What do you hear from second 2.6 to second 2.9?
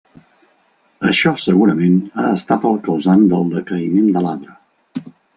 el